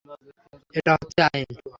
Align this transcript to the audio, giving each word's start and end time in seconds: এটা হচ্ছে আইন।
এটা 0.75 0.91
হচ্ছে 0.93 1.19
আইন। 1.27 1.49